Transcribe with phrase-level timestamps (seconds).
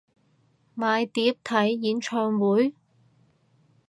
[0.75, 2.73] 買碟睇演唱會？